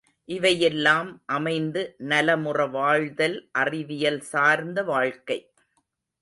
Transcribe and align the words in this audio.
இவையெல்லாம் 0.25 1.21
அமைந்து 1.25 1.95
நலமுற 1.99 2.69
வாழ்தல் 2.69 3.49
அறிவியல் 3.51 4.19
சார்ந்த 4.19 4.83
வாழ்க்கை. 4.83 5.39